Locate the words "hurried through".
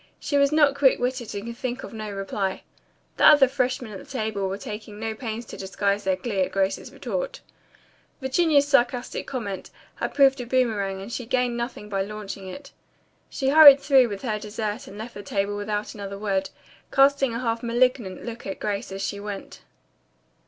13.49-14.09